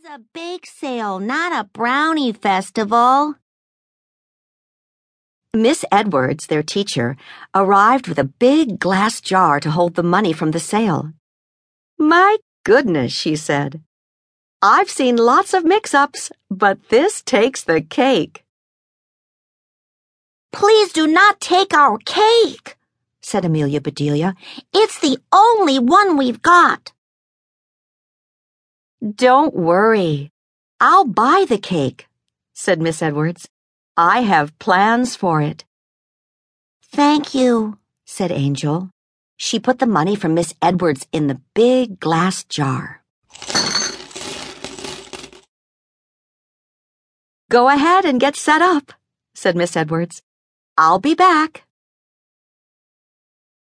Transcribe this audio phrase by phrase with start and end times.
[0.00, 3.34] is a bake sale, not a brownie festival.
[5.54, 7.16] Miss Edwards, their teacher,
[7.54, 11.12] arrived with a big glass jar to hold the money from the sale.
[11.98, 13.82] My goodness, she said.
[14.62, 18.44] I've seen lots of mix ups, but this takes the cake.
[20.52, 22.76] Please do not take our cake,
[23.20, 24.34] said Amelia Bedelia.
[24.72, 26.92] It's the only one we've got.
[29.02, 30.30] Don't worry.
[30.78, 32.06] I'll buy the cake,
[32.52, 33.48] said Miss Edwards.
[33.96, 35.64] I have plans for it.
[36.92, 38.90] Thank you, said Angel.
[39.38, 43.02] She put the money from Miss Edwards in the big glass jar.
[47.50, 48.92] Go ahead and get set up,
[49.34, 50.22] said Miss Edwards.
[50.76, 51.64] I'll be back.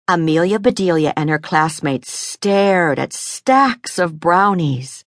[0.08, 5.05] Amelia Bedelia and her classmates stared at stacks of brownies.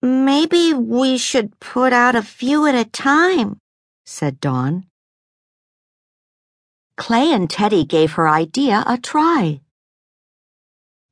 [0.00, 3.58] Maybe we should put out a few at a time,
[4.06, 4.86] said Dawn.
[6.96, 9.60] Clay and Teddy gave her idea a try.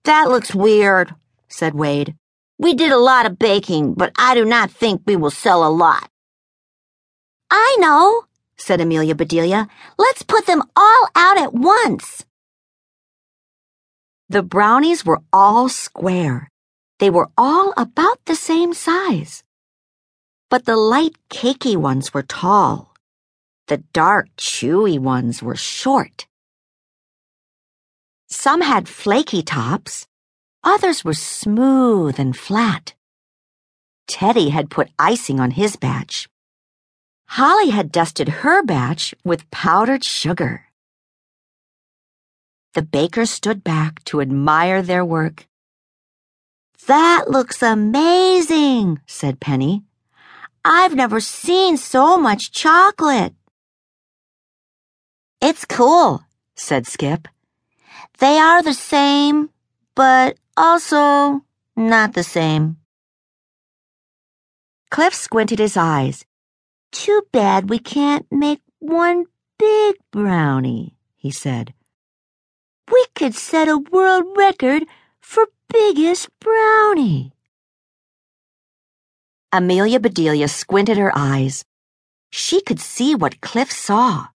[0.05, 1.15] That looks weird,
[1.49, 2.15] said Wade.
[2.59, 5.71] We did a lot of baking, but I do not think we will sell a
[5.71, 6.09] lot.
[7.51, 8.25] I know,
[8.57, 9.69] said Amelia Bedelia.
[9.99, 12.25] Let's put them all out at once.
[14.29, 16.51] The brownies were all square.
[16.99, 19.45] They were all about the same size.
[20.49, 22.95] But the light cakey ones were tall.
[23.67, 26.27] The dark chewy ones were short.
[28.29, 30.07] Some had flaky tops.
[30.65, 32.95] Others were smooth and flat.
[34.09, 36.29] Teddy had put icing on his batch.
[37.29, 40.67] Holly had dusted her batch with powdered sugar.
[42.75, 45.47] The bakers stood back to admire their work.
[46.87, 49.83] That looks amazing, said Penny.
[50.65, 53.35] I've never seen so much chocolate.
[55.41, 56.23] It's cool,
[56.55, 57.29] said Skip.
[58.19, 59.51] They are the same,
[59.95, 61.43] but also
[61.77, 62.77] not the same.
[64.91, 66.25] Cliff squinted his eyes.
[66.93, 69.27] Too bad we can't make one
[69.59, 71.75] big brownie, he said.
[72.91, 74.85] We could set a world record
[75.27, 77.33] for biggest brownie.
[79.53, 81.65] Amelia Bedelia squinted her eyes.
[82.31, 84.29] She could see what Cliff saw.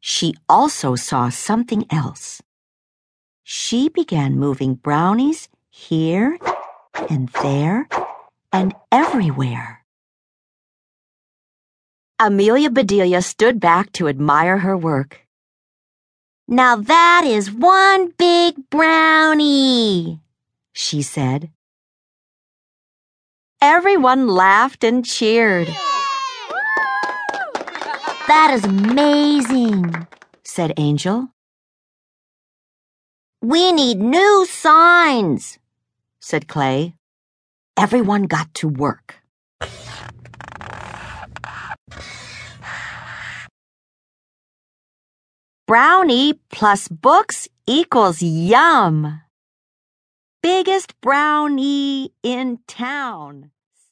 [0.00, 2.40] She also saw something else.
[3.42, 6.38] She began moving brownies here
[7.10, 7.88] and there
[8.52, 9.84] and everywhere.
[12.20, 15.26] Amelia Bedelia stood back to admire her work.
[16.46, 20.20] Now that is one big brownie,
[20.76, 21.50] she said.
[23.62, 25.68] Everyone laughed and cheered.
[28.28, 30.06] That is amazing,
[30.44, 31.28] said Angel.
[33.40, 35.58] We need new signs,
[36.20, 36.94] said Clay.
[37.76, 39.16] Everyone got to work.
[45.66, 49.20] Brownie plus books equals yum.
[50.46, 53.50] Biggest brownie in town.